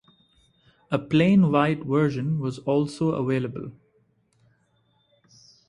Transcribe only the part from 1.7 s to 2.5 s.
version